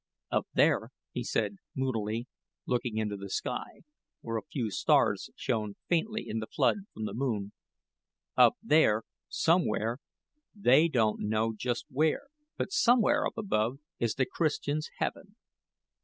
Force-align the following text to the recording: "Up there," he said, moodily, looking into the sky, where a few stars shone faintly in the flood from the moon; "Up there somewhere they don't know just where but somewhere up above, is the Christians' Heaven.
"Up 0.31 0.47
there," 0.55 0.89
he 1.11 1.23
said, 1.23 1.57
moodily, 1.75 2.25
looking 2.65 2.97
into 2.97 3.15
the 3.15 3.29
sky, 3.29 3.81
where 4.21 4.37
a 4.37 4.41
few 4.51 4.71
stars 4.71 5.29
shone 5.35 5.75
faintly 5.89 6.27
in 6.27 6.39
the 6.39 6.47
flood 6.47 6.77
from 6.91 7.05
the 7.05 7.13
moon; 7.13 7.51
"Up 8.35 8.55
there 8.63 9.03
somewhere 9.29 9.99
they 10.55 10.87
don't 10.87 11.21
know 11.29 11.53
just 11.55 11.85
where 11.91 12.29
but 12.57 12.71
somewhere 12.71 13.27
up 13.27 13.37
above, 13.37 13.77
is 13.99 14.15
the 14.15 14.25
Christians' 14.25 14.89
Heaven. 14.97 15.35